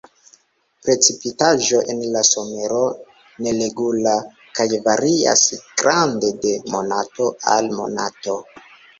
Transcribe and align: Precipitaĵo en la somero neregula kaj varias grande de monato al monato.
Precipitaĵo 0.85 1.81
en 1.93 1.99
la 2.13 2.21
somero 2.29 2.79
neregula 3.47 4.13
kaj 4.59 4.65
varias 4.87 5.43
grande 5.83 6.31
de 6.47 6.55
monato 6.77 7.27
al 7.57 7.69
monato. 7.81 8.35